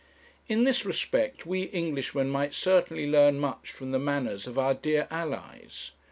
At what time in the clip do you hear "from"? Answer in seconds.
3.71-3.91